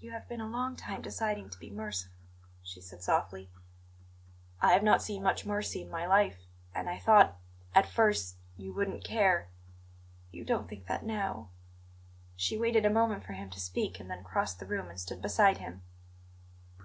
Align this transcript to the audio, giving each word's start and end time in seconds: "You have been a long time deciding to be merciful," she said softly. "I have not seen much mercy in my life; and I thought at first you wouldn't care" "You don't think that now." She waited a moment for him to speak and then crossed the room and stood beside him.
"You 0.00 0.10
have 0.10 0.26
been 0.28 0.40
a 0.40 0.48
long 0.48 0.74
time 0.74 1.02
deciding 1.02 1.48
to 1.50 1.58
be 1.60 1.70
merciful," 1.70 2.18
she 2.64 2.80
said 2.80 3.00
softly. 3.00 3.48
"I 4.60 4.72
have 4.72 4.82
not 4.82 5.02
seen 5.02 5.22
much 5.22 5.46
mercy 5.46 5.82
in 5.82 5.88
my 5.88 6.04
life; 6.04 6.46
and 6.74 6.90
I 6.90 6.98
thought 6.98 7.38
at 7.72 7.86
first 7.86 8.38
you 8.56 8.72
wouldn't 8.72 9.04
care" 9.04 9.50
"You 10.32 10.44
don't 10.44 10.68
think 10.68 10.86
that 10.88 11.04
now." 11.04 11.50
She 12.34 12.58
waited 12.58 12.84
a 12.84 12.90
moment 12.90 13.22
for 13.22 13.34
him 13.34 13.50
to 13.50 13.60
speak 13.60 14.00
and 14.00 14.10
then 14.10 14.24
crossed 14.24 14.58
the 14.58 14.66
room 14.66 14.88
and 14.88 14.98
stood 14.98 15.22
beside 15.22 15.58
him. 15.58 15.82